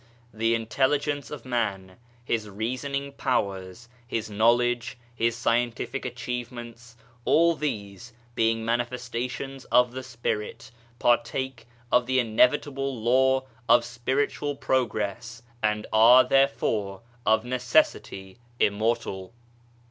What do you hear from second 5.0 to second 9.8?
his scientific achievements, all these, being manifestations